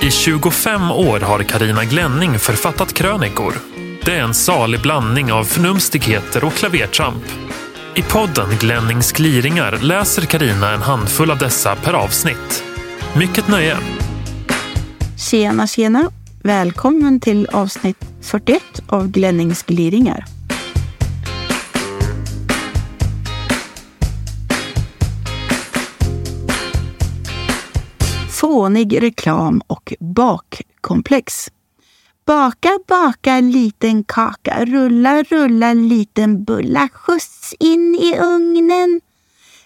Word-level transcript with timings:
I 0.00 0.10
25 0.10 0.90
år 0.90 1.20
har 1.20 1.42
Karina 1.42 1.84
Glänning 1.84 2.38
författat 2.38 2.92
krönikor. 2.92 3.54
Det 4.04 4.14
är 4.14 4.22
en 4.22 4.34
salig 4.34 4.82
blandning 4.82 5.32
av 5.32 5.44
förnumstigheter 5.44 6.44
och 6.44 6.52
klavertramp. 6.52 7.24
I 7.96 8.02
podden 8.02 8.48
Glennings 8.60 9.12
gliringar 9.12 9.78
läser 9.82 10.22
Karina 10.22 10.72
en 10.72 10.82
handfull 10.82 11.30
av 11.30 11.38
dessa 11.38 11.76
per 11.76 11.92
avsnitt. 11.92 12.64
Mycket 13.16 13.48
nöje! 13.48 13.76
Tjena, 15.30 15.66
tjena! 15.66 16.10
Välkommen 16.42 17.20
till 17.20 17.46
avsnitt 17.52 18.04
41 18.20 18.62
av 18.88 19.08
Glennings 19.08 19.62
gliringar. 19.62 20.37
Fånig 28.48 29.02
reklam 29.02 29.62
och 29.66 29.94
bakkomplex. 30.00 31.48
Baka, 32.26 32.78
baka 32.86 33.40
liten 33.40 34.04
kaka, 34.04 34.64
rulla, 34.64 35.22
rulla 35.22 35.72
liten 35.72 36.44
bulla, 36.44 36.88
skjuts 36.92 37.54
in 37.60 37.94
i 37.94 38.18
ugnen. 38.18 39.00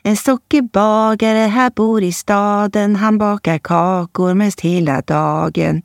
En 0.02 0.16
sockerbagare 0.16 1.38
här 1.38 1.70
bor 1.70 2.02
i 2.02 2.12
staden, 2.12 2.96
han 2.96 3.18
bakar 3.18 3.58
kakor 3.58 4.34
mest 4.34 4.60
hela 4.60 5.00
dagen. 5.00 5.82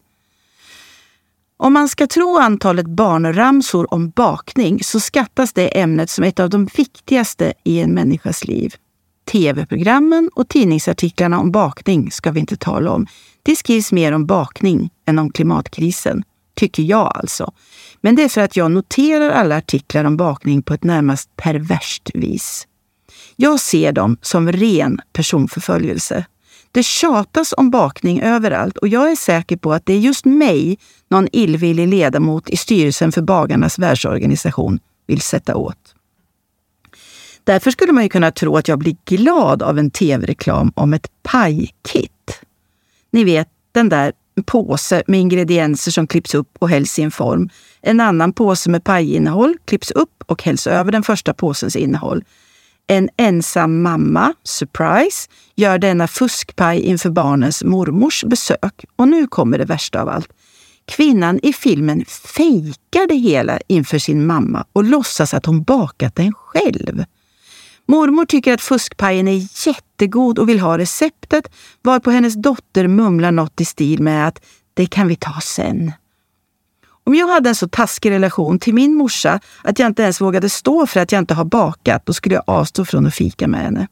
Om 1.58 1.74
man 1.74 1.90
ska 1.90 2.08
tro 2.08 2.38
antalet 2.38 2.88
barnramsor 2.88 3.94
om 3.94 4.10
bakning 4.10 4.84
så 4.84 5.00
skattas 5.00 5.54
det 5.54 5.80
ämnet 5.80 6.10
som 6.10 6.24
ett 6.24 6.40
av 6.40 6.50
de 6.50 6.66
viktigaste 6.66 7.54
i 7.64 7.80
en 7.80 7.94
människas 7.94 8.46
liv. 8.46 8.76
Tv-programmen 9.32 10.30
och 10.36 10.50
tidningsartiklarna 10.50 11.40
om 11.40 11.52
bakning 11.52 12.12
ska 12.12 12.32
vi 12.32 12.40
inte 12.40 12.58
tala 12.58 12.92
om. 12.92 13.08
Det 13.44 13.56
skrivs 13.56 13.92
mer 13.92 14.12
om 14.12 14.26
bakning 14.26 14.90
än 15.08 15.20
om 15.20 15.32
klimatkrisen. 15.32 16.24
Tycker 16.56 16.84
jag 16.84 17.12
alltså. 17.16 17.54
Men 18.02 18.16
det 18.16 18.24
är 18.24 18.30
för 18.30 18.42
att 18.42 18.56
jag 18.56 18.72
noterar 18.72 19.30
alla 19.30 19.58
artiklar 19.58 20.04
om 20.04 20.18
bakning 20.18 20.62
på 20.62 20.74
ett 20.74 20.84
närmast 20.84 21.36
perverst 21.36 22.12
vis. 22.14 22.68
Jag 23.36 23.60
ser 23.60 23.92
dem 23.92 24.18
som 24.22 24.52
ren 24.52 25.00
personförföljelse. 25.14 26.26
Det 26.72 26.84
tjatas 26.84 27.54
om 27.58 27.70
bakning 27.70 28.22
överallt 28.22 28.78
och 28.78 28.88
jag 28.88 29.12
är 29.12 29.16
säker 29.16 29.58
på 29.58 29.74
att 29.74 29.86
det 29.86 29.94
är 29.94 30.00
just 30.00 30.26
mig 30.26 30.78
någon 31.10 31.28
illvillig 31.32 31.88
ledamot 31.88 32.50
i 32.50 32.58
styrelsen 32.58 33.12
för 33.12 33.22
Bagarnas 33.22 33.80
världsorganisation 33.80 34.80
vill 35.08 35.22
sätta 35.22 35.56
åt. 35.56 35.87
Därför 37.48 37.72
skulle 37.72 37.94
man 37.94 38.04
ju 38.04 38.10
kunna 38.10 38.32
tro 38.32 38.58
att 38.58 38.68
jag 38.68 38.80
blir 38.80 38.96
glad 39.06 39.64
av 39.64 39.80
en 39.80 39.92
tv-reklam 39.92 40.72
om 40.76 40.94
ett 40.94 41.08
pajkit. 41.24 42.42
Ni 43.12 43.24
vet, 43.24 43.48
den 43.72 43.90
där 43.90 44.14
påse 44.46 45.04
med 45.08 45.20
ingredienser 45.20 45.92
som 45.92 46.08
klipps 46.08 46.36
upp 46.36 46.50
och 46.60 46.70
hälls 46.70 47.00
i 47.00 47.02
en 47.02 47.12
form. 47.12 47.50
En 47.82 48.00
annan 48.00 48.34
påse 48.34 48.70
med 48.70 48.84
pajinnehåll 48.84 49.58
klipps 49.66 49.92
upp 49.92 50.24
och 50.26 50.44
hälls 50.44 50.68
över 50.68 50.92
den 50.92 51.04
första 51.04 51.34
påsens 51.34 51.76
innehåll. 51.76 52.24
En 52.88 53.10
ensam 53.18 53.82
mamma, 53.82 54.34
surprise, 54.44 55.30
gör 55.56 55.78
denna 55.78 56.08
fuskpaj 56.08 56.80
inför 56.80 57.10
barnens 57.10 57.64
mormors 57.64 58.24
besök. 58.24 58.86
Och 58.96 59.08
nu 59.08 59.28
kommer 59.28 59.58
det 59.58 59.66
värsta 59.66 60.02
av 60.02 60.10
allt. 60.10 60.30
Kvinnan 60.86 61.40
i 61.44 61.54
filmen 61.54 62.06
fejkar 62.06 63.08
det 63.08 63.16
hela 63.16 63.60
inför 63.68 64.00
sin 64.00 64.26
mamma 64.26 64.66
och 64.74 64.84
låtsas 64.84 65.34
att 65.34 65.46
hon 65.46 65.64
bakat 65.64 66.16
den 66.16 66.34
själv. 66.34 67.04
Mormor 67.88 68.26
tycker 68.26 68.54
att 68.54 68.62
fuskpajen 68.62 69.28
är 69.28 69.68
jättegod 69.68 70.40
och 70.40 70.50
vill 70.50 70.60
ha 70.60 70.78
receptet, 70.78 71.52
varpå 71.82 72.12
hennes 72.12 72.34
dotter 72.34 72.88
mumlar 72.88 73.32
något 73.32 73.62
i 73.62 73.66
stil 73.66 74.02
med 74.02 74.28
att 74.28 74.46
det 74.74 74.86
kan 74.86 75.08
vi 75.08 75.16
ta 75.16 75.40
sen. 75.44 75.92
Om 77.04 77.16
jag 77.16 77.28
hade 77.28 77.50
en 77.50 77.56
så 77.56 77.68
taskig 77.68 78.12
relation 78.12 78.60
till 78.60 78.74
min 78.74 78.96
morsa 78.96 79.40
att 79.64 79.80
jag 79.80 79.88
inte 79.88 80.04
ens 80.04 80.22
vågade 80.22 80.50
stå 80.50 80.88
för 80.88 81.00
att 81.00 81.12
jag 81.12 81.20
inte 81.20 81.34
har 81.34 81.46
bakat, 81.46 82.06
då 82.06 82.14
skulle 82.14 82.36
jag 82.36 82.44
avstå 82.48 82.86
från 82.86 83.08
att 83.08 83.16
fika 83.16 83.48
med 83.48 83.62
henne. 83.62 83.88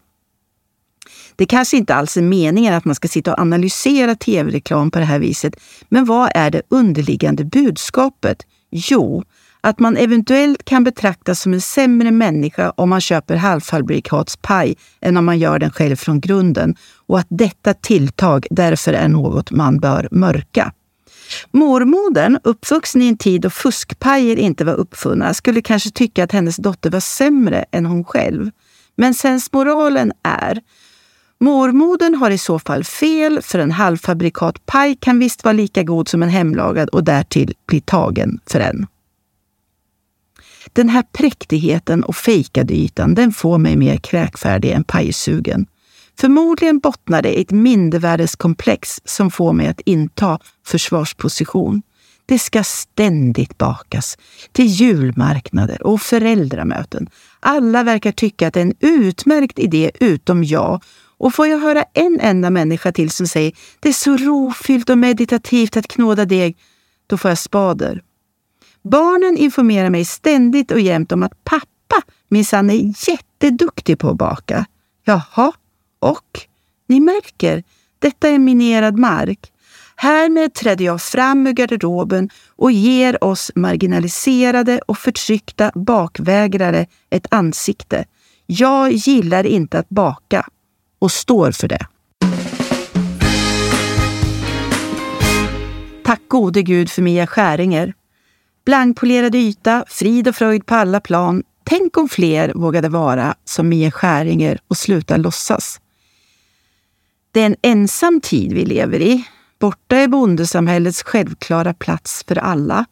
Det 1.35 1.45
kanske 1.45 1.77
inte 1.77 1.95
alls 1.95 2.17
är 2.17 2.21
meningen 2.21 2.73
att 2.73 2.85
man 2.85 2.95
ska 2.95 3.07
sitta 3.07 3.33
och 3.33 3.39
analysera 3.39 4.15
tv-reklam 4.15 4.91
på 4.91 4.99
det 4.99 5.05
här 5.05 5.19
viset, 5.19 5.55
men 5.89 6.05
vad 6.05 6.31
är 6.35 6.51
det 6.51 6.61
underliggande 6.69 7.43
budskapet? 7.43 8.43
Jo, 8.71 9.23
att 9.65 9.79
man 9.79 9.97
eventuellt 9.97 10.65
kan 10.65 10.83
betraktas 10.83 11.41
som 11.41 11.53
en 11.53 11.61
sämre 11.61 12.11
människa 12.11 12.69
om 12.69 12.89
man 12.89 13.01
köper 13.01 13.35
halvfabrikatspaj 13.35 14.75
än 15.01 15.17
om 15.17 15.25
man 15.25 15.39
gör 15.39 15.59
den 15.59 15.71
själv 15.71 15.95
från 15.95 16.19
grunden 16.19 16.75
och 17.07 17.19
att 17.19 17.27
detta 17.29 17.73
tilltag 17.73 18.47
därför 18.49 18.93
är 18.93 19.07
något 19.07 19.51
man 19.51 19.79
bör 19.79 20.07
mörka. 20.11 20.73
Mormodern, 21.51 22.39
uppvuxen 22.43 23.01
i 23.01 23.07
en 23.07 23.17
tid 23.17 23.41
då 23.41 23.49
fuskpajer 23.49 24.35
inte 24.35 24.65
var 24.65 24.73
uppfunna, 24.73 25.33
skulle 25.33 25.61
kanske 25.61 25.89
tycka 25.89 26.23
att 26.23 26.31
hennes 26.31 26.57
dotter 26.57 26.89
var 26.89 26.99
sämre 26.99 27.65
än 27.71 27.85
hon 27.85 28.03
själv. 28.03 28.51
Men 28.95 29.13
sensmoralen 29.13 30.11
är 30.23 30.61
Mormodern 31.39 32.15
har 32.15 32.31
i 32.31 32.37
så 32.37 32.59
fall 32.59 32.83
fel, 32.83 33.41
för 33.41 33.59
en 33.59 33.71
halvfabrikatpaj 33.71 34.97
kan 35.01 35.19
visst 35.19 35.43
vara 35.43 35.53
lika 35.53 35.83
god 35.83 36.07
som 36.07 36.23
en 36.23 36.29
hemlagad 36.29 36.89
och 36.89 37.03
därtill 37.03 37.53
bli 37.67 37.81
tagen 37.81 38.39
för 38.47 38.59
en. 38.59 38.87
Den 40.75 40.89
här 40.89 41.03
präktigheten 41.11 42.03
och 42.03 42.15
fejkade 42.15 42.73
ytan, 42.73 43.15
den 43.15 43.31
får 43.31 43.57
mig 43.57 43.75
mer 43.75 43.97
kräkfärdig 43.97 44.71
än 44.71 44.83
pajsugen. 44.83 45.65
Förmodligen 46.19 46.79
bottnar 46.79 47.21
det 47.21 47.39
i 47.39 47.41
ett 47.41 47.51
mindervärdeskomplex 47.51 49.01
som 49.05 49.31
får 49.31 49.53
mig 49.53 49.67
att 49.67 49.81
inta 49.85 50.39
försvarsposition. 50.65 51.81
Det 52.25 52.39
ska 52.39 52.63
ständigt 52.63 53.57
bakas, 53.57 54.17
till 54.51 54.65
julmarknader 54.65 55.87
och 55.87 56.01
föräldramöten. 56.01 57.09
Alla 57.39 57.83
verkar 57.83 58.11
tycka 58.11 58.47
att 58.47 58.53
det 58.53 58.59
är 58.59 58.65
en 58.65 58.75
utmärkt 58.79 59.59
idé 59.59 59.91
utom 59.99 60.43
jag. 60.43 60.83
Och 61.17 61.33
får 61.33 61.47
jag 61.47 61.59
höra 61.59 61.83
en 61.93 62.19
enda 62.21 62.49
människa 62.49 62.91
till 62.91 63.09
som 63.09 63.27
säger 63.27 63.51
det 63.79 63.89
är 63.89 63.93
så 63.93 64.17
rofyllt 64.17 64.89
och 64.89 64.97
meditativt 64.97 65.77
att 65.77 65.87
knåda 65.87 66.25
deg, 66.25 66.57
då 67.07 67.17
får 67.17 67.31
jag 67.31 67.37
spader. 67.37 68.01
Barnen 68.89 69.37
informerar 69.37 69.89
mig 69.89 70.05
ständigt 70.05 70.71
och 70.71 70.79
jämt 70.79 71.11
om 71.11 71.23
att 71.23 71.43
pappa 71.43 72.11
minsann 72.27 72.69
är 72.69 72.93
jätteduktig 73.09 73.99
på 73.99 74.09
att 74.09 74.17
baka. 74.17 74.65
Jaha, 75.03 75.51
och? 75.99 76.39
Ni 76.87 76.99
märker, 76.99 77.63
detta 77.99 78.29
är 78.29 78.39
minerad 78.39 78.99
mark. 78.99 79.51
Härmed 79.95 80.53
träder 80.53 80.85
jag 80.85 81.01
fram 81.01 81.47
ur 81.47 81.51
garderoben 81.51 82.29
och 82.55 82.71
ger 82.71 83.23
oss 83.23 83.51
marginaliserade 83.55 84.79
och 84.87 84.97
förtryckta 84.97 85.71
bakvägrare 85.75 86.85
ett 87.09 87.27
ansikte. 87.31 88.05
Jag 88.45 88.91
gillar 88.91 89.45
inte 89.45 89.79
att 89.79 89.89
baka 89.89 90.45
och 90.99 91.11
står 91.11 91.51
för 91.51 91.67
det. 91.67 91.87
Tack 96.03 96.21
gode 96.27 96.61
Gud 96.61 96.89
för 96.89 97.01
Mia 97.01 97.27
Skäringer. 97.27 97.93
Blankpolerad 98.65 99.35
yta, 99.35 99.85
frid 99.87 100.27
och 100.27 100.35
fröjd 100.35 100.65
på 100.65 100.75
alla 100.75 100.99
plan. 100.99 101.43
Tänk 101.63 101.97
om 101.97 102.09
fler 102.09 102.51
vågade 102.55 102.89
vara 102.89 103.35
som 103.45 103.69
Mia 103.69 103.91
Skäringer 103.91 104.59
och 104.67 104.77
sluta 104.77 105.17
låtsas. 105.17 105.79
Det 107.31 107.41
är 107.41 107.45
en 107.45 107.55
ensam 107.61 108.21
tid 108.21 108.53
vi 108.53 108.65
lever 108.65 109.01
i. 109.01 109.23
Borta 109.59 109.97
är 109.97 110.07
bondesamhällets 110.07 111.03
självklara 111.03 111.73
plats 111.73 112.23
för 112.27 112.35
alla. 112.35 112.85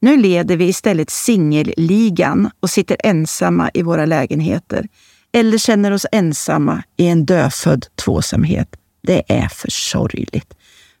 Nu 0.00 0.16
leder 0.16 0.56
vi 0.56 0.64
istället 0.64 1.10
singelligan 1.10 2.50
och 2.60 2.70
sitter 2.70 2.96
ensamma 3.04 3.70
i 3.74 3.82
våra 3.82 4.06
lägenheter. 4.06 4.88
Eller 5.32 5.58
känner 5.58 5.90
oss 5.90 6.06
ensamma 6.12 6.82
i 6.96 7.06
en 7.06 7.26
dödfödd 7.26 7.86
tvåsamhet. 7.94 8.76
Det 9.02 9.32
är 9.32 9.48
för 9.48 9.70
sorgligt. 9.70 10.54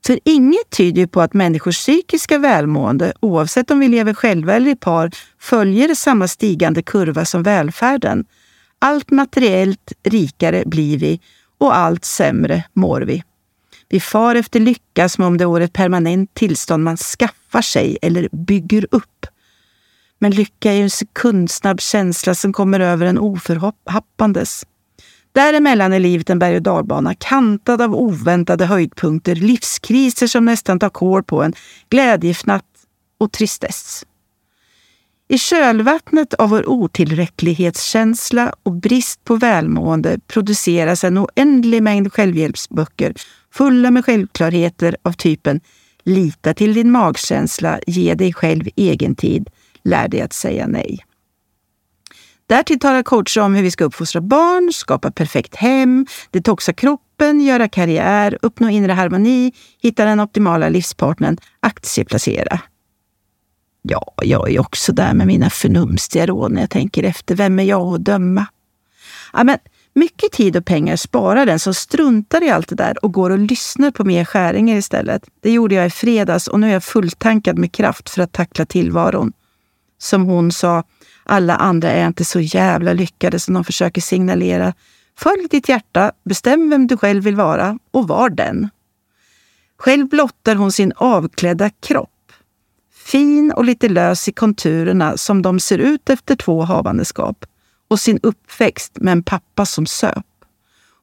För 0.06 0.20
inget 0.24 0.70
tyder 0.70 1.06
på 1.06 1.20
att 1.20 1.34
människors 1.34 1.78
psykiska 1.78 2.38
välmående, 2.38 3.12
oavsett 3.20 3.70
om 3.70 3.78
vi 3.78 3.88
lever 3.88 4.14
själva 4.14 4.54
eller 4.54 4.70
i 4.70 4.76
par, 4.76 5.10
följer 5.38 5.94
samma 5.94 6.28
stigande 6.28 6.82
kurva 6.82 7.24
som 7.24 7.42
välfärden. 7.42 8.24
Allt 8.78 9.10
materiellt 9.10 9.92
rikare 10.02 10.62
blir 10.66 10.98
vi 10.98 11.20
och 11.58 11.76
allt 11.76 12.04
sämre 12.04 12.64
mår 12.72 13.00
vi. 13.00 13.22
Vi 13.88 14.00
far 14.00 14.34
efter 14.34 14.60
lycka 14.60 15.08
som 15.08 15.24
om 15.24 15.38
det 15.38 15.46
vore 15.46 15.64
ett 15.64 15.72
permanent 15.72 16.34
tillstånd 16.34 16.84
man 16.84 16.96
skaffar 16.96 17.62
sig 17.62 17.98
eller 18.02 18.28
bygger 18.32 18.86
upp. 18.90 19.26
Men 20.18 20.30
lycka 20.30 20.72
är 20.72 20.76
ju 20.76 20.82
en 20.82 20.90
sekundsnabb 20.90 21.80
känsla 21.80 22.34
som 22.34 22.52
kommer 22.52 22.80
över 22.80 23.06
en 23.06 23.18
oförhappandes. 23.18 24.64
Däremellan 25.32 25.92
är 25.92 26.00
livet 26.00 26.30
en 26.30 26.38
berg 26.38 26.56
och 26.56 26.62
dalbana 26.62 27.14
kantad 27.14 27.82
av 27.82 27.94
oväntade 27.94 28.66
höjdpunkter, 28.66 29.34
livskriser 29.34 30.26
som 30.26 30.44
nästan 30.44 30.78
tar 30.78 30.88
kål 30.88 31.22
på 31.22 31.42
en, 31.42 31.52
glädjefnatt 31.88 32.64
och 33.18 33.32
tristess. 33.32 34.04
I 35.28 35.38
kölvattnet 35.38 36.34
av 36.34 36.50
vår 36.50 36.68
otillräcklighetskänsla 36.68 38.54
och 38.62 38.72
brist 38.72 39.24
på 39.24 39.36
välmående 39.36 40.18
produceras 40.26 41.04
en 41.04 41.18
oändlig 41.18 41.82
mängd 41.82 42.12
självhjälpsböcker 42.12 43.14
fulla 43.52 43.90
med 43.90 44.04
självklarheter 44.04 44.96
av 45.02 45.12
typen 45.12 45.60
Lita 46.04 46.54
till 46.54 46.74
din 46.74 46.90
magkänsla, 46.90 47.80
ge 47.86 48.14
dig 48.14 48.32
själv 48.32 48.68
egen 48.76 49.14
tid, 49.14 49.50
lär 49.84 50.08
dig 50.08 50.20
att 50.20 50.32
säga 50.32 50.66
nej. 50.66 50.98
Därtill 52.50 52.78
talar 52.78 53.02
coacher 53.02 53.40
om 53.40 53.54
hur 53.54 53.62
vi 53.62 53.70
ska 53.70 53.84
uppfostra 53.84 54.20
barn, 54.20 54.72
skapa 54.72 55.10
perfekt 55.10 55.56
hem, 55.56 56.06
detoxa 56.30 56.72
kroppen, 56.72 57.40
göra 57.40 57.68
karriär, 57.68 58.38
uppnå 58.42 58.68
inre 58.68 58.92
harmoni, 58.92 59.52
hitta 59.82 60.04
den 60.04 60.20
optimala 60.20 60.68
livspartnern, 60.68 61.36
aktieplacera. 61.60 62.60
Ja, 63.82 64.12
jag 64.22 64.50
är 64.50 64.60
också 64.60 64.92
där 64.92 65.14
med 65.14 65.26
mina 65.26 65.50
förnumstiga 65.50 66.26
råd 66.26 66.52
när 66.52 66.60
jag 66.60 66.70
tänker 66.70 67.02
efter. 67.02 67.34
Vem 67.34 67.58
är 67.58 67.64
jag 67.64 67.94
att 67.94 68.04
döma? 68.04 68.46
Ja, 69.32 69.44
men 69.44 69.58
mycket 69.94 70.32
tid 70.32 70.56
och 70.56 70.64
pengar 70.64 70.96
sparar 70.96 71.46
den 71.46 71.58
som 71.58 71.74
struntar 71.74 72.42
i 72.42 72.50
allt 72.50 72.68
det 72.68 72.76
där 72.76 73.04
och 73.04 73.12
går 73.12 73.30
och 73.30 73.38
lyssnar 73.38 73.90
på 73.90 74.04
mer 74.04 74.24
skäringar 74.24 74.76
istället. 74.76 75.22
Det 75.40 75.50
gjorde 75.50 75.74
jag 75.74 75.86
i 75.86 75.90
fredags 75.90 76.48
och 76.48 76.60
nu 76.60 76.68
är 76.68 76.72
jag 76.72 76.84
fulltankad 76.84 77.58
med 77.58 77.72
kraft 77.72 78.10
för 78.10 78.22
att 78.22 78.32
tackla 78.32 78.66
tillvaron. 78.66 79.32
Som 79.98 80.22
hon 80.22 80.52
sa, 80.52 80.84
alla 81.24 81.56
andra 81.56 81.90
är 81.90 82.06
inte 82.06 82.24
så 82.24 82.40
jävla 82.40 82.92
lyckade 82.92 83.38
som 83.38 83.54
de 83.54 83.64
försöker 83.64 84.00
signalera. 84.00 84.74
Följ 85.18 85.46
ditt 85.50 85.68
hjärta, 85.68 86.12
bestäm 86.24 86.70
vem 86.70 86.86
du 86.86 86.96
själv 86.96 87.24
vill 87.24 87.36
vara 87.36 87.78
och 87.90 88.08
var 88.08 88.30
den. 88.30 88.68
Själv 89.78 90.08
blottar 90.08 90.54
hon 90.54 90.72
sin 90.72 90.92
avklädda 90.96 91.70
kropp. 91.70 92.32
Fin 92.92 93.52
och 93.52 93.64
lite 93.64 93.88
lös 93.88 94.28
i 94.28 94.32
konturerna 94.32 95.16
som 95.16 95.42
de 95.42 95.60
ser 95.60 95.78
ut 95.78 96.10
efter 96.10 96.36
två 96.36 96.62
havandeskap 96.62 97.44
och 97.88 98.00
sin 98.00 98.20
uppväxt 98.22 98.92
med 99.00 99.12
en 99.12 99.22
pappa 99.22 99.66
som 99.66 99.86
söp. 99.86 100.26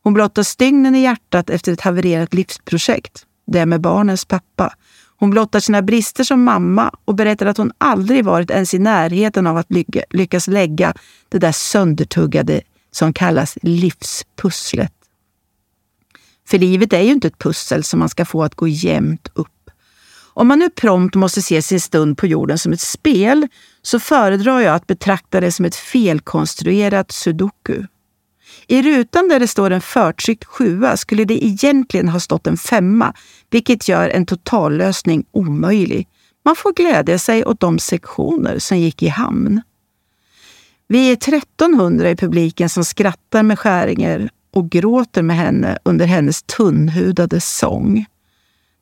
Hon 0.03 0.13
blottar 0.13 0.43
stygnen 0.43 0.95
i 0.95 1.01
hjärtat 1.01 1.49
efter 1.49 1.71
ett 1.73 1.81
havererat 1.81 2.33
livsprojekt, 2.33 3.25
det 3.47 3.65
med 3.65 3.81
barnens 3.81 4.25
pappa. 4.25 4.73
Hon 5.19 5.29
blottar 5.29 5.59
sina 5.59 5.81
brister 5.81 6.23
som 6.23 6.43
mamma 6.43 6.91
och 7.05 7.15
berättar 7.15 7.45
att 7.45 7.57
hon 7.57 7.71
aldrig 7.77 8.25
varit 8.25 8.51
ens 8.51 8.73
i 8.73 8.79
närheten 8.79 9.47
av 9.47 9.57
att 9.57 9.67
lyckas 10.09 10.47
lägga 10.47 10.93
det 11.29 11.39
där 11.39 11.51
söndertuggade 11.51 12.61
som 12.91 13.13
kallas 13.13 13.57
livspusslet. 13.61 14.93
För 16.47 16.57
livet 16.57 16.93
är 16.93 17.01
ju 17.01 17.11
inte 17.11 17.27
ett 17.27 17.39
pussel 17.39 17.83
som 17.83 17.99
man 17.99 18.09
ska 18.09 18.25
få 18.25 18.43
att 18.43 18.55
gå 18.55 18.67
jämnt 18.67 19.27
upp. 19.33 19.47
Om 20.33 20.47
man 20.47 20.59
nu 20.59 20.69
prompt 20.69 21.15
måste 21.15 21.41
se 21.41 21.61
sin 21.61 21.81
stund 21.81 22.17
på 22.17 22.27
jorden 22.27 22.57
som 22.57 22.73
ett 22.73 22.81
spel 22.81 23.47
så 23.81 23.99
föredrar 23.99 24.59
jag 24.59 24.75
att 24.75 24.87
betrakta 24.87 25.39
det 25.39 25.51
som 25.51 25.65
ett 25.65 25.75
felkonstruerat 25.75 27.11
sudoku. 27.11 27.83
I 28.67 28.81
rutan 28.81 29.27
där 29.27 29.39
det 29.39 29.47
står 29.47 29.71
en 29.71 29.81
förtryckt 29.81 30.45
sjua 30.45 30.97
skulle 30.97 31.25
det 31.25 31.45
egentligen 31.45 32.09
ha 32.09 32.19
stått 32.19 32.47
en 32.47 32.57
femma, 32.57 33.13
vilket 33.49 33.87
gör 33.87 34.09
en 34.09 34.25
totallösning 34.25 35.25
omöjlig. 35.31 36.07
Man 36.45 36.55
får 36.55 36.73
glädja 36.73 37.19
sig 37.19 37.45
åt 37.45 37.59
de 37.59 37.79
sektioner 37.79 38.59
som 38.59 38.77
gick 38.77 39.03
i 39.03 39.07
hamn. 39.07 39.61
Vi 40.87 41.09
är 41.09 41.13
1300 41.13 42.09
i 42.09 42.15
publiken 42.15 42.69
som 42.69 42.85
skrattar 42.85 43.43
med 43.43 43.59
Skäringer 43.59 44.29
och 44.53 44.69
gråter 44.69 45.21
med 45.21 45.35
henne 45.35 45.77
under 45.83 46.05
hennes 46.05 46.43
tunnhudade 46.43 47.41
sång. 47.41 48.05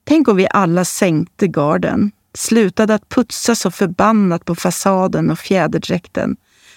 Tänk 0.04 0.28
om 0.28 0.38
vi 0.38 0.48
alla 0.50 0.86
sänkte 0.86 1.48
garden, 1.48 2.12
slutade 2.34 2.94
att 2.94 3.10
putsa 3.10 3.56
så 3.56 3.72
förbannat 3.72 4.46
på 4.46 4.56
fasaden 4.56 5.32
och 5.32 5.40
fjäderdräkten. 5.40 6.36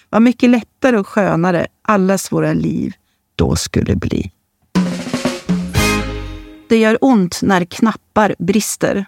Vad 0.09 0.21
mycket 0.21 0.49
lättare 0.49 0.97
och 0.97 1.07
skönare 1.07 1.67
allas 1.81 2.31
våra 2.31 2.53
liv 2.53 2.93
då 3.39 3.55
skulle 3.55 3.95
bli. 3.95 4.31
Det 6.69 6.77
gör 6.77 6.97
ont 7.01 7.39
när 7.41 7.65
knappar 7.65 8.35
brister. 8.39 9.05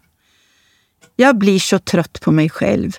Jag 1.15 1.37
blir 1.37 1.59
så 1.59 1.79
trött 1.79 2.21
på 2.21 2.31
mig 2.31 2.49
själv. 2.49 2.91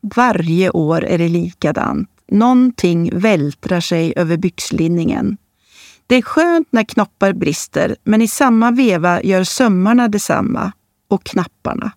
Varje 0.00 0.70
år 0.70 1.04
är 1.04 1.18
det 1.18 1.28
likadant. 1.28 2.10
Någonting 2.28 3.18
vältrar 3.18 3.80
sig 3.80 4.12
över 4.16 4.36
byxlinningen. 4.36 5.36
Det 6.06 6.14
är 6.14 6.22
skönt 6.22 6.68
när 6.70 6.84
knoppar 6.84 7.32
brister, 7.32 7.96
men 8.04 8.22
i 8.22 8.28
samma 8.28 8.70
veva 8.70 9.22
gör 9.22 9.44
sömmarna 9.44 10.08
detsamma. 10.08 10.72
Och 11.08 11.24
knapparna. 11.24 11.92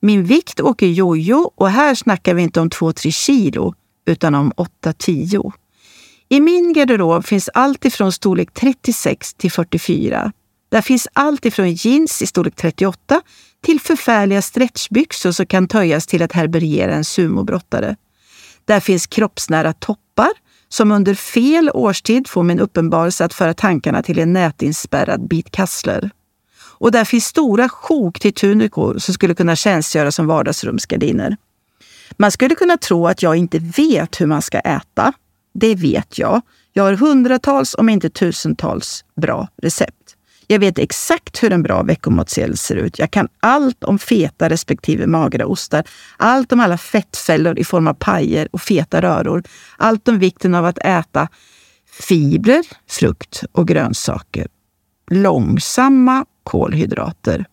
Min 0.00 0.24
vikt 0.24 0.60
åker 0.60 0.86
jojo 0.86 1.50
och 1.54 1.70
här 1.70 1.94
snackar 1.94 2.34
vi 2.34 2.42
inte 2.42 2.60
om 2.60 2.68
2-3 2.68 3.10
kilo, 3.10 3.74
utan 4.06 4.34
om 4.34 4.52
8-10. 4.52 5.52
I 6.30 6.40
min 6.40 6.72
garderob 6.72 7.24
finns 7.24 7.50
allt 7.54 7.84
ifrån 7.84 8.12
storlek 8.12 8.54
36 8.54 9.34
till 9.34 9.52
44. 9.52 10.32
Där 10.70 10.80
finns 10.82 11.08
allt 11.12 11.44
ifrån 11.44 11.72
jeans 11.72 12.22
i 12.22 12.26
storlek 12.26 12.56
38 12.56 13.20
till 13.64 13.80
förfärliga 13.80 14.42
stretchbyxor 14.42 15.32
som 15.32 15.46
kan 15.46 15.68
töjas 15.68 16.06
till 16.06 16.22
att 16.22 16.32
härbärgera 16.32 16.94
en 16.94 17.04
sumobrottare. 17.04 17.96
Där 18.64 18.80
finns 18.80 19.06
kroppsnära 19.06 19.72
toppar 19.72 20.30
som 20.68 20.92
under 20.92 21.14
fel 21.14 21.70
årstid 21.74 22.28
får 22.28 22.42
min 22.42 22.60
uppenbarelse 22.60 23.24
att 23.24 23.34
föra 23.34 23.54
tankarna 23.54 24.02
till 24.02 24.18
en 24.18 24.32
nätinspärrad 24.32 25.28
bit 25.28 25.50
kassler. 25.50 26.10
Och 26.78 26.92
där 26.92 27.04
finns 27.04 27.24
stora 27.24 27.68
sjok 27.68 28.20
till 28.20 28.34
tunikor 28.34 28.98
som 28.98 29.14
skulle 29.14 29.34
kunna 29.34 29.56
tjänstgöra 29.56 30.12
som 30.12 30.26
vardagsrumsgardiner. 30.26 31.36
Man 32.16 32.32
skulle 32.32 32.54
kunna 32.54 32.76
tro 32.76 33.06
att 33.06 33.22
jag 33.22 33.36
inte 33.36 33.58
vet 33.58 34.20
hur 34.20 34.26
man 34.26 34.42
ska 34.42 34.58
äta. 34.58 35.12
Det 35.54 35.74
vet 35.74 36.18
jag. 36.18 36.40
Jag 36.72 36.84
har 36.84 36.92
hundratals, 36.92 37.74
om 37.78 37.88
inte 37.88 38.10
tusentals, 38.10 39.04
bra 39.16 39.48
recept. 39.62 40.16
Jag 40.50 40.58
vet 40.58 40.78
exakt 40.78 41.42
hur 41.42 41.52
en 41.52 41.62
bra 41.62 41.82
veckomatsedel 41.82 42.56
ser 42.56 42.76
ut. 42.76 42.98
Jag 42.98 43.10
kan 43.10 43.28
allt 43.40 43.84
om 43.84 43.98
feta 43.98 44.48
respektive 44.48 45.06
magra 45.06 45.46
ostar. 45.46 45.84
Allt 46.16 46.52
om 46.52 46.60
alla 46.60 46.78
fettfällor 46.78 47.58
i 47.58 47.64
form 47.64 47.86
av 47.88 47.94
pajer 47.94 48.48
och 48.52 48.60
feta 48.60 49.02
röror. 49.02 49.42
Allt 49.76 50.08
om 50.08 50.18
vikten 50.18 50.54
av 50.54 50.64
att 50.64 50.78
äta 50.78 51.28
fibrer, 52.08 52.64
frukt 52.90 53.44
och 53.52 53.68
grönsaker. 53.68 54.46
Långsamma 55.10 56.24
kolhydrater. 56.42 57.44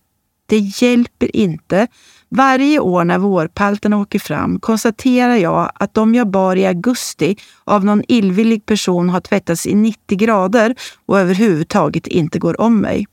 Det 0.46 0.60
hjälper 0.60 1.36
inte. 1.36 1.88
Varje 2.30 2.80
år 2.80 3.04
när 3.04 3.18
vårpalterna 3.18 3.98
åker 3.98 4.20
fram 4.20 4.60
konstaterar 4.60 5.36
jag 5.36 5.72
att 5.76 5.94
de 5.94 6.16
jag 6.16 6.30
bar 6.30 6.56
i 6.56 6.66
augusti 6.66 7.36
av 7.64 7.86
någon 7.86 8.04
illvillig 8.08 8.66
person 8.66 9.10
har 9.10 9.22
tvättats 9.22 9.68
i 9.68 9.76
90 9.76 10.18
grader 10.18 10.76
och 11.06 11.20
överhuvudtaget 11.20 12.08
inte 12.08 12.40
går 12.40 12.62
om 12.62 12.82
mig. 12.82 13.06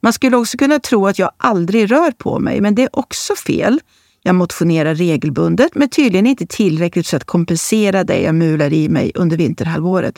Man 0.00 0.12
skulle 0.12 0.36
också 0.36 0.58
kunna 0.58 0.78
tro 0.78 1.06
att 1.06 1.18
jag 1.18 1.30
aldrig 1.36 1.90
rör 1.90 2.10
på 2.10 2.38
mig, 2.38 2.60
men 2.60 2.74
det 2.74 2.82
är 2.82 2.98
också 2.98 3.36
fel. 3.36 3.80
Jag 4.22 4.34
motionerar 4.34 4.94
regelbundet, 4.94 5.74
men 5.74 5.88
tydligen 5.88 6.26
inte 6.26 6.46
tillräckligt 6.46 7.08
för 7.08 7.16
att 7.16 7.24
kompensera 7.24 8.04
det 8.04 8.20
jag 8.20 8.34
mular 8.34 8.72
i 8.72 8.88
mig 8.88 9.12
under 9.14 9.36
vinterhalvåret. 9.36 10.14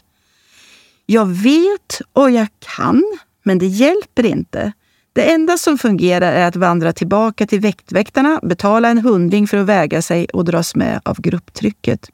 Jag 1.07 1.27
vet 1.27 2.01
och 2.13 2.31
jag 2.31 2.47
kan, 2.77 3.19
men 3.43 3.59
det 3.59 3.67
hjälper 3.67 4.27
inte. 4.27 4.73
Det 5.14 5.33
enda 5.33 5.56
som 5.56 5.78
fungerar 5.78 6.33
är 6.33 6.49
att 6.49 6.56
vandra 6.56 6.92
tillbaka 6.92 7.47
till 7.47 7.61
Väktväktarna, 7.61 8.40
betala 8.42 8.88
en 8.88 8.99
hundring 8.99 9.47
för 9.47 9.56
att 9.56 9.66
väga 9.66 10.02
sig 10.02 10.26
och 10.33 10.44
dras 10.44 10.75
med 10.75 11.00
av 11.04 11.21
grupptrycket. 11.21 12.09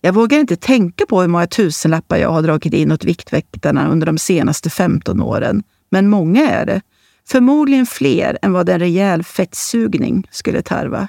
Jag 0.00 0.12
vågar 0.12 0.38
inte 0.38 0.56
tänka 0.56 1.06
på 1.06 1.20
hur 1.20 1.28
många 1.28 1.46
tusenlappar 1.46 2.16
jag 2.16 2.30
har 2.30 2.42
dragit 2.42 2.74
in 2.74 2.92
åt 2.92 3.04
Viktväktarna 3.04 3.88
under 3.88 4.06
de 4.06 4.18
senaste 4.18 4.70
15 4.70 5.20
åren. 5.20 5.62
Men 5.90 6.08
många 6.08 6.50
är 6.50 6.66
det. 6.66 6.80
Förmodligen 7.28 7.86
fler 7.86 8.38
än 8.42 8.52
vad 8.52 8.68
en 8.68 8.78
rejäl 8.78 9.24
fettsugning 9.24 10.28
skulle 10.30 10.62
tarva. 10.62 11.08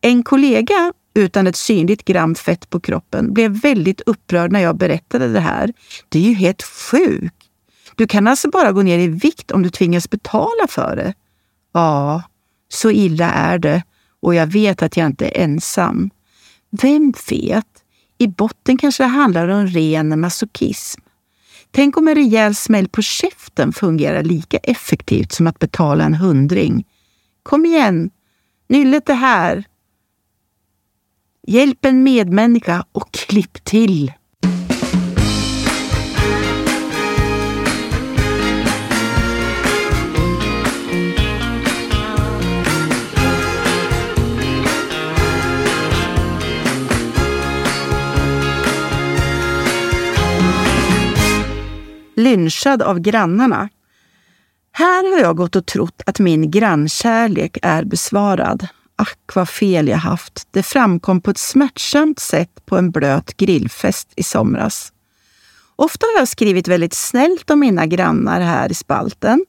En 0.00 0.22
kollega 0.22 0.92
utan 1.14 1.46
ett 1.46 1.56
synligt 1.56 2.04
gram 2.04 2.34
fett 2.34 2.70
på 2.70 2.80
kroppen 2.80 3.34
blev 3.34 3.60
väldigt 3.60 4.00
upprörd 4.00 4.52
när 4.52 4.60
jag 4.60 4.76
berättade 4.76 5.28
det 5.28 5.40
här. 5.40 5.72
Det 6.08 6.18
är 6.18 6.22
ju 6.22 6.34
helt 6.34 6.62
sjukt! 6.62 7.41
Du 7.96 8.06
kan 8.06 8.26
alltså 8.26 8.50
bara 8.50 8.72
gå 8.72 8.82
ner 8.82 8.98
i 8.98 9.08
vikt 9.08 9.50
om 9.50 9.62
du 9.62 9.70
tvingas 9.70 10.10
betala 10.10 10.66
för 10.68 10.96
det. 10.96 11.14
Ja, 11.72 12.22
så 12.68 12.90
illa 12.90 13.30
är 13.30 13.58
det 13.58 13.82
och 14.20 14.34
jag 14.34 14.46
vet 14.46 14.82
att 14.82 14.96
jag 14.96 15.06
inte 15.06 15.26
är 15.26 15.44
ensam. 15.44 16.10
Vem 16.70 17.12
vet? 17.30 17.66
I 18.18 18.28
botten 18.28 18.78
kanske 18.78 19.02
det 19.02 19.08
handlar 19.08 19.48
om 19.48 19.66
ren 19.66 20.20
masochism. 20.20 21.00
Tänk 21.70 21.96
om 21.96 22.08
en 22.08 22.14
rejäl 22.14 22.54
smäll 22.54 22.88
på 22.88 23.02
käften 23.02 23.72
fungerar 23.72 24.22
lika 24.22 24.56
effektivt 24.56 25.32
som 25.32 25.46
att 25.46 25.58
betala 25.58 26.04
en 26.04 26.14
hundring. 26.14 26.86
Kom 27.42 27.66
igen! 27.66 28.10
Nyllet 28.68 29.08
är 29.08 29.14
här. 29.14 29.64
Hjälp 31.46 31.84
en 31.84 32.02
medmänniska 32.02 32.84
och 32.92 33.12
klipp 33.12 33.64
till. 33.64 34.12
Lynchad 52.22 52.82
av 52.82 52.98
grannarna. 52.98 53.68
Här 54.72 55.12
har 55.12 55.20
jag 55.20 55.36
gått 55.36 55.56
och 55.56 55.66
trott 55.66 56.02
att 56.06 56.18
min 56.18 56.50
grannkärlek 56.50 57.58
är 57.62 57.84
besvarad. 57.84 58.66
Ack 58.96 59.34
vad 59.34 59.48
fel 59.48 59.88
jag 59.88 59.96
haft. 59.96 60.48
Det 60.50 60.62
framkom 60.62 61.20
på 61.20 61.30
ett 61.30 61.38
smärtsamt 61.38 62.18
sätt 62.18 62.66
på 62.66 62.76
en 62.76 62.90
blöt 62.90 63.36
grillfest 63.36 64.08
i 64.16 64.22
somras. 64.22 64.92
Ofta 65.76 66.06
har 66.06 66.20
jag 66.20 66.28
skrivit 66.28 66.68
väldigt 66.68 66.94
snällt 66.94 67.50
om 67.50 67.60
mina 67.60 67.86
grannar 67.86 68.40
här 68.40 68.70
i 68.70 68.74
spalten. 68.74 69.44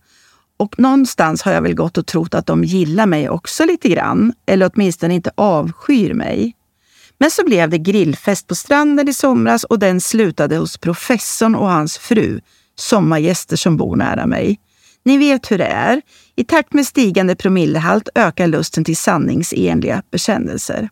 Och 0.57 0.79
någonstans 0.79 1.41
har 1.41 1.51
jag 1.51 1.61
väl 1.61 1.75
gått 1.75 1.97
och 1.97 2.07
trott 2.07 2.33
att 2.33 2.45
de 2.45 2.63
gillar 2.63 3.05
mig 3.05 3.29
också 3.29 3.65
lite 3.65 3.89
grann, 3.89 4.33
eller 4.45 4.71
åtminstone 4.73 5.13
inte 5.13 5.31
avskyr 5.35 6.13
mig. 6.13 6.55
Men 7.17 7.31
så 7.31 7.45
blev 7.45 7.69
det 7.69 7.77
grillfest 7.77 8.47
på 8.47 8.55
stranden 8.55 9.09
i 9.09 9.13
somras 9.13 9.63
och 9.63 9.79
den 9.79 10.01
slutade 10.01 10.57
hos 10.57 10.77
professorn 10.77 11.55
och 11.55 11.69
hans 11.69 11.97
fru, 11.97 12.39
sommargäster 12.75 13.55
som 13.55 13.77
bor 13.77 13.95
nära 13.95 14.25
mig. 14.25 14.59
Ni 15.05 15.17
vet 15.17 15.51
hur 15.51 15.57
det 15.57 15.65
är. 15.65 16.01
I 16.35 16.43
takt 16.43 16.73
med 16.73 16.85
stigande 16.85 17.35
promillehalt 17.35 18.09
ökar 18.15 18.47
lusten 18.47 18.83
till 18.83 18.97
sanningsenliga 18.97 20.03
bekännelser. 20.11 20.89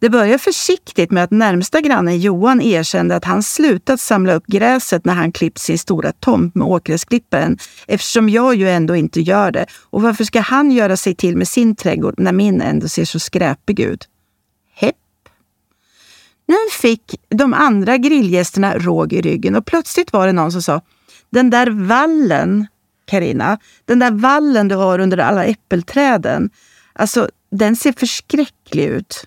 Det 0.00 0.10
börjar 0.10 0.38
försiktigt 0.38 1.10
med 1.10 1.24
att 1.24 1.30
närmsta 1.30 1.80
grannen 1.80 2.20
Johan 2.20 2.60
erkände 2.60 3.16
att 3.16 3.24
han 3.24 3.42
slutat 3.42 4.00
samla 4.00 4.34
upp 4.34 4.46
gräset 4.46 5.04
när 5.04 5.14
han 5.14 5.32
klippt 5.32 5.58
sin 5.58 5.78
stora 5.78 6.12
tomt 6.12 6.54
med 6.54 6.66
åkgräsklipparen 6.66 7.58
eftersom 7.86 8.28
jag 8.28 8.54
ju 8.54 8.70
ändå 8.70 8.96
inte 8.96 9.20
gör 9.20 9.50
det. 9.50 9.66
Och 9.90 10.02
varför 10.02 10.24
ska 10.24 10.40
han 10.40 10.70
göra 10.70 10.96
sig 10.96 11.14
till 11.14 11.36
med 11.36 11.48
sin 11.48 11.76
trädgård 11.76 12.14
när 12.18 12.32
min 12.32 12.60
ändå 12.60 12.88
ser 12.88 13.04
så 13.04 13.18
skräpig 13.18 13.80
ut? 13.80 14.08
Nu 16.50 16.56
fick 16.80 17.14
de 17.28 17.54
andra 17.54 17.96
grillgästerna 17.96 18.78
råg 18.78 19.12
i 19.12 19.20
ryggen 19.20 19.56
och 19.56 19.66
plötsligt 19.66 20.12
var 20.12 20.26
det 20.26 20.32
någon 20.32 20.52
som 20.52 20.62
sa 20.62 20.80
den 21.30 21.50
där 21.50 21.70
vallen 21.70 22.66
Karina, 23.04 23.58
den 23.84 23.98
där 23.98 24.10
vallen 24.10 24.68
du 24.68 24.74
har 24.74 24.98
under 24.98 25.18
alla 25.18 25.44
äppelträden, 25.44 26.50
alltså 26.92 27.28
den 27.50 27.76
ser 27.76 27.92
förskräcklig 27.92 28.84
ut. 28.84 29.26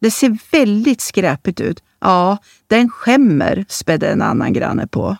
Det 0.00 0.10
ser 0.10 0.38
väldigt 0.50 1.00
skräpigt 1.00 1.60
ut. 1.60 1.82
Ja, 2.00 2.38
den 2.66 2.90
skämmer, 2.90 3.64
spädde 3.68 4.08
en 4.08 4.22
annan 4.22 4.52
granne 4.52 4.86
på. 4.86 5.16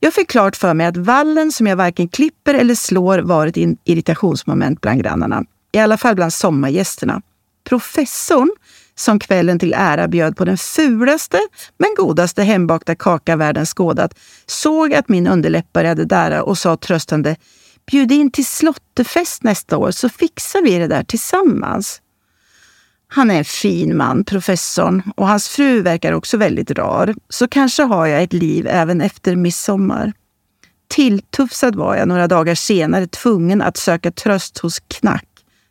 Jag 0.00 0.14
fick 0.14 0.30
klart 0.30 0.56
för 0.56 0.74
mig 0.74 0.86
att 0.86 0.96
vallen 0.96 1.52
som 1.52 1.66
jag 1.66 1.76
varken 1.76 2.08
klipper 2.08 2.54
eller 2.54 2.74
slår 2.74 3.18
var 3.18 3.46
ett 3.46 3.56
irritationsmoment 3.84 4.80
bland 4.80 5.02
grannarna. 5.02 5.44
I 5.72 5.78
alla 5.78 5.98
fall 5.98 6.14
bland 6.14 6.32
sommargästerna. 6.32 7.22
Professorn 7.64 8.50
som 9.00 9.18
kvällen 9.18 9.58
till 9.58 9.74
ära 9.76 10.08
bjöd 10.08 10.36
på 10.36 10.44
den 10.44 10.58
fulaste 10.58 11.38
men 11.78 11.94
godaste 11.96 12.42
hembakta 12.42 12.94
kaka 12.94 13.36
världen 13.36 13.66
skådat, 13.66 14.18
såg 14.46 14.94
att 14.94 15.08
min 15.08 15.26
underläpp 15.26 15.72
började 15.72 16.04
darra 16.04 16.42
och 16.42 16.58
sa 16.58 16.76
tröstande 16.76 17.36
Bjud 17.90 18.12
in 18.12 18.30
till 18.30 18.46
slottefest 18.46 19.42
nästa 19.42 19.76
år 19.76 19.90
så 19.90 20.08
fixar 20.08 20.62
vi 20.62 20.78
det 20.78 20.86
där 20.86 21.02
tillsammans. 21.02 22.00
Han 23.08 23.30
är 23.30 23.38
en 23.38 23.44
fin 23.44 23.96
man, 23.96 24.24
professorn, 24.24 25.02
och 25.16 25.28
hans 25.28 25.48
fru 25.48 25.82
verkar 25.82 26.12
också 26.12 26.36
väldigt 26.36 26.70
rar. 26.70 27.14
Så 27.28 27.48
kanske 27.48 27.82
har 27.82 28.06
jag 28.06 28.22
ett 28.22 28.32
liv 28.32 28.66
även 28.70 29.00
efter 29.00 29.36
midsommar. 29.36 30.12
Tilltufsad 30.88 31.76
var 31.76 31.96
jag 31.96 32.08
några 32.08 32.28
dagar 32.28 32.54
senare 32.54 33.06
tvungen 33.06 33.62
att 33.62 33.76
söka 33.76 34.10
tröst 34.10 34.58
hos 34.58 34.80
Knack 34.80 35.29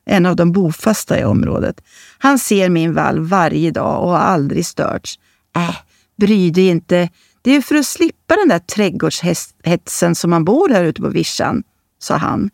en 0.10 0.26
av 0.26 0.36
de 0.36 0.52
bofasta 0.52 1.20
i 1.20 1.24
området. 1.24 1.82
Han 2.18 2.40
ser 2.40 2.70
min 2.70 2.94
vall 2.94 3.20
varje 3.20 3.72
dag 3.72 4.04
och 4.04 4.10
har 4.10 4.20
aldrig 4.20 4.66
störts. 4.66 5.20
Äh, 5.56 5.76
bry 6.18 6.52
dig 6.52 6.68
inte. 6.68 7.10
Det 7.42 7.56
är 7.56 7.62
för 7.62 7.76
att 7.76 7.86
slippa 7.86 8.36
den 8.36 8.50
där 8.50 8.60
trädgårdshetsen 8.60 10.16
som 10.16 10.30
man 10.30 10.46
bor 10.46 10.70
här 10.70 10.84
ute 10.84 11.02
på 11.02 11.10
vischan, 11.10 11.64
sa 12.00 12.18
han. 12.18 12.50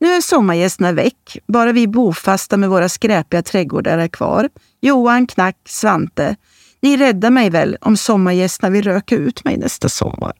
Nu 0.00 0.08
är 0.08 0.20
sommargästerna 0.20 0.92
väck. 0.92 1.38
Bara 1.46 1.72
vi 1.72 1.88
bofasta 1.88 2.56
med 2.56 2.70
våra 2.70 2.88
skräpiga 2.88 3.42
trädgårdar 3.42 3.98
är 3.98 4.08
kvar. 4.08 4.48
Johan, 4.80 5.26
Knack, 5.26 5.56
Svante. 5.68 6.36
Ni 6.80 6.96
räddar 6.96 7.30
mig 7.30 7.50
väl 7.50 7.76
om 7.80 7.96
sommargästerna 7.96 8.70
vill 8.70 8.84
röka 8.84 9.16
ut 9.16 9.44
mig 9.44 9.56
nästa 9.56 9.88
sommar? 9.88 10.32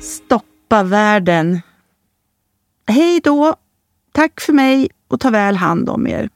Stoppa 0.00 0.82
världen. 0.82 1.60
Hej 2.86 3.20
då 3.24 3.56
Tack 4.12 4.40
för 4.40 4.52
mig 4.52 4.88
och 5.08 5.20
ta 5.20 5.30
väl 5.30 5.56
hand 5.56 5.88
om 5.88 6.06
er. 6.06 6.28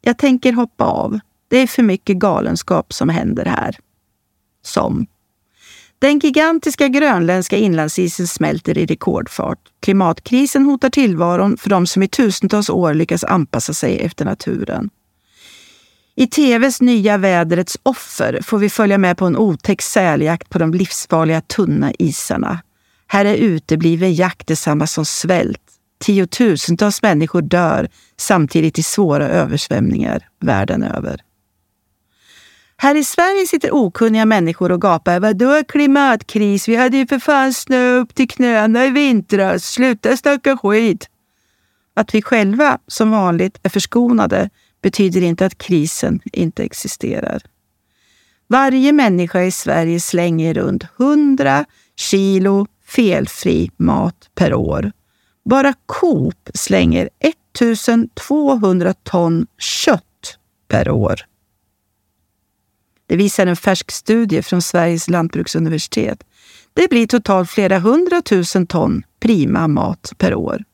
Jag 0.00 0.18
tänker 0.18 0.52
hoppa 0.52 0.84
av. 0.84 1.18
Det 1.48 1.56
är 1.56 1.66
för 1.66 1.82
mycket 1.82 2.16
galenskap 2.16 2.92
som 2.92 3.08
händer 3.08 3.44
här. 3.44 3.76
Som. 4.62 5.06
Den 5.98 6.18
gigantiska 6.18 6.88
grönländska 6.88 7.56
inlandsisen 7.56 8.26
smälter 8.26 8.78
i 8.78 8.86
rekordfart. 8.86 9.58
Klimatkrisen 9.80 10.64
hotar 10.64 10.90
tillvaron 10.90 11.56
för 11.56 11.70
de 11.70 11.86
som 11.86 12.02
i 12.02 12.08
tusentals 12.08 12.70
år 12.70 12.94
lyckats 12.94 13.24
anpassa 13.24 13.74
sig 13.74 14.00
efter 14.00 14.24
naturen. 14.24 14.90
I 16.14 16.26
tvs 16.26 16.80
nya 16.80 17.16
Vädrets 17.16 17.78
offer 17.82 18.40
får 18.42 18.58
vi 18.58 18.70
följa 18.70 18.98
med 18.98 19.16
på 19.16 19.26
en 19.26 19.36
otäck 19.36 19.82
säljakt 19.82 20.50
på 20.50 20.58
de 20.58 20.74
livsfarliga 20.74 21.40
tunna 21.40 21.92
isarna. 21.98 22.62
Här 23.06 23.24
är 23.24 23.34
utebliven 23.34 24.14
jakt 24.14 24.46
detsamma 24.46 24.86
som 24.86 25.04
svält 25.04 25.67
Tiotusentals 25.98 27.02
människor 27.02 27.42
dör 27.42 27.88
samtidigt 28.16 28.78
i 28.78 28.82
svåra 28.82 29.28
översvämningar 29.28 30.28
världen 30.40 30.82
över. 30.82 31.20
Här 32.76 32.94
i 32.94 33.04
Sverige 33.04 33.46
sitter 33.46 33.74
okunniga 33.74 34.26
människor 34.26 34.72
och 34.72 34.82
gapar 34.82 35.20
“Vadå 35.20 35.64
klimatkris? 35.68 36.68
Vi 36.68 36.76
hade 36.76 36.96
ju 36.96 37.06
för 37.06 37.18
fan 37.18 37.52
snö 37.52 37.96
upp 37.96 38.14
till 38.14 38.28
knäna 38.28 38.86
i 38.86 38.90
vintras. 38.90 39.64
Sluta 39.64 40.16
snacka 40.16 40.56
skit!” 40.56 41.08
Att 41.94 42.14
vi 42.14 42.22
själva, 42.22 42.78
som 42.86 43.10
vanligt, 43.10 43.58
är 43.62 43.68
förskonade 43.68 44.50
betyder 44.82 45.22
inte 45.22 45.46
att 45.46 45.58
krisen 45.58 46.20
inte 46.24 46.64
existerar. 46.64 47.42
Varje 48.46 48.92
människa 48.92 49.42
i 49.42 49.50
Sverige 49.50 50.00
slänger 50.00 50.54
runt 50.54 50.84
100 50.98 51.64
kilo 51.96 52.66
felfri 52.86 53.70
mat 53.76 54.30
per 54.34 54.54
år 54.54 54.92
bara 55.48 55.74
Coop 55.86 56.50
slänger 56.54 57.08
1200 57.18 58.94
ton 58.94 59.46
kött 59.58 60.38
per 60.68 60.90
år. 60.90 61.20
Det 63.06 63.16
visar 63.16 63.46
en 63.46 63.56
färsk 63.56 63.90
studie 63.90 64.42
från 64.42 64.62
Sveriges 64.62 65.08
lantbruksuniversitet. 65.08 66.24
Det 66.74 66.90
blir 66.90 67.06
totalt 67.06 67.50
flera 67.50 67.78
hundratusen 67.78 68.66
ton 68.66 69.02
prima 69.20 69.68
mat 69.68 70.12
per 70.18 70.34
år. 70.34 70.64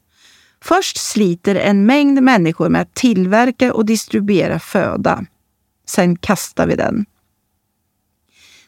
Först 0.63 0.97
sliter 0.97 1.55
en 1.55 1.87
mängd 1.87 2.23
människor 2.23 2.69
med 2.69 2.83
att 2.83 2.95
tillverka 2.95 3.75
och 3.75 3.87
distribuera 3.87 4.59
föda. 4.59 5.25
Sen 5.89 6.17
kastar 6.17 6.67
vi 6.67 6.77
den. 6.77 7.07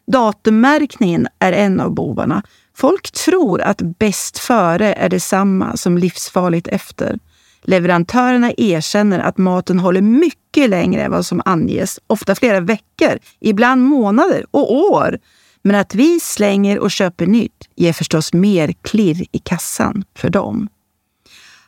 Datummärkningen 0.06 1.28
är 1.38 1.52
en 1.52 1.80
av 1.80 1.94
bovarna 1.94 2.42
Folk 2.76 3.10
tror 3.12 3.60
att 3.60 3.98
bäst 3.98 4.38
före 4.38 4.92
är 4.92 5.08
detsamma 5.08 5.76
som 5.76 5.98
livsfarligt 5.98 6.68
efter. 6.68 7.18
Leverantörerna 7.62 8.52
erkänner 8.56 9.18
att 9.18 9.38
maten 9.38 9.78
håller 9.78 10.00
mycket 10.00 10.70
längre 10.70 11.02
än 11.02 11.10
vad 11.10 11.26
som 11.26 11.42
anges, 11.44 12.00
ofta 12.06 12.34
flera 12.34 12.60
veckor, 12.60 13.18
ibland 13.40 13.82
månader 13.82 14.46
och 14.50 14.74
år. 14.74 15.18
Men 15.62 15.76
att 15.76 15.94
vi 15.94 16.20
slänger 16.20 16.78
och 16.78 16.90
köper 16.90 17.26
nytt 17.26 17.68
ger 17.76 17.92
förstås 17.92 18.32
mer 18.32 18.72
klirr 18.82 19.26
i 19.32 19.38
kassan 19.38 20.04
för 20.16 20.30
dem. 20.30 20.68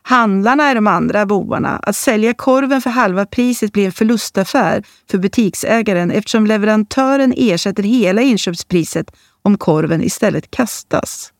Handlarna 0.03 0.65
är 0.65 0.75
de 0.75 0.87
andra 0.87 1.27
bovarna. 1.27 1.81
Att 1.83 1.97
sälja 1.97 2.35
korven 2.35 2.81
för 2.83 2.91
halva 2.91 3.27
priset 3.27 3.73
blir 3.73 3.87
en 3.87 3.93
förlustaffär 3.93 4.83
för 5.11 5.19
butiksägaren 5.19 6.11
eftersom 6.11 6.47
leverantören 6.47 7.35
ersätter 7.37 7.83
hela 7.83 8.23
inköpspriset 8.23 9.11
om 9.49 9.59
korven 9.59 10.03
istället 10.03 10.51
kastas. 10.51 11.33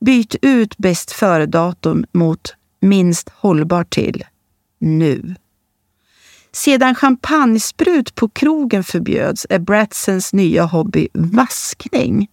Byt 0.00 0.34
ut 0.42 0.78
bäst 0.78 1.12
före-datum 1.12 2.04
mot 2.12 2.54
minst 2.80 3.28
hållbar 3.28 3.84
till 3.84 4.24
nu. 4.78 5.34
Sedan 6.52 6.94
champagnesprut 6.94 8.14
på 8.14 8.28
krogen 8.28 8.84
förbjöds 8.84 9.46
är 9.50 9.58
Bratsens 9.58 10.32
nya 10.32 10.64
hobby 10.64 11.08
vaskning. 11.14 12.28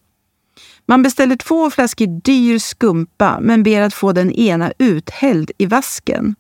Man 0.86 1.04
beställer 1.04 1.36
två 1.36 1.70
flaskor 1.70 2.22
dyr 2.22 2.60
skumpa 2.60 3.40
men 3.42 3.64
ber 3.64 3.82
att 3.82 3.94
få 3.94 4.12
den 4.12 4.32
ena 4.32 4.72
uthälld 4.78 5.52
i 5.58 5.66
vasken 5.66 6.36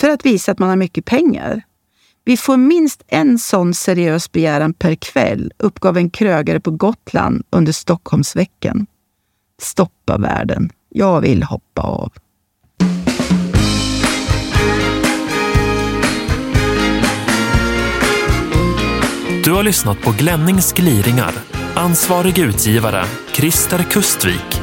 för 0.00 0.08
att 0.08 0.26
visa 0.26 0.52
att 0.52 0.58
man 0.58 0.68
har 0.68 0.76
mycket 0.76 1.04
pengar. 1.04 1.62
Vi 2.24 2.36
får 2.36 2.56
minst 2.56 3.02
en 3.08 3.38
sån 3.38 3.74
seriös 3.74 4.32
begäran 4.32 4.74
per 4.74 4.94
kväll, 4.94 5.52
uppgav 5.58 5.96
en 5.96 6.10
krögare 6.10 6.60
på 6.60 6.70
Gotland 6.70 7.42
under 7.50 7.72
Stockholmsveckan. 7.72 8.86
Stoppa 9.62 10.18
världen. 10.18 10.70
Jag 10.88 11.20
vill 11.20 11.42
hoppa 11.42 11.82
av. 11.82 12.12
Du 19.44 19.52
har 19.52 19.62
lyssnat 19.62 20.00
på 20.00 20.14
Glennings 20.18 20.72
gliringar. 20.72 21.32
Ansvarig 21.74 22.38
utgivare, 22.38 23.04
Christer 23.32 23.82
Kustvik. 23.82 24.61